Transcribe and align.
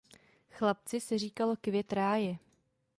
Chlapci 0.49 0.99
se 0.99 1.17
říkalo 1.17 1.55
"Květ 1.61 1.93
ráje". 1.93 2.37